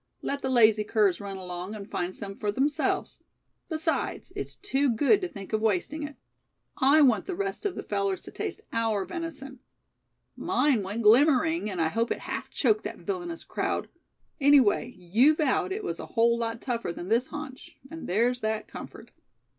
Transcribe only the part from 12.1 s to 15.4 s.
it half choked that villainous crowd. Anyway you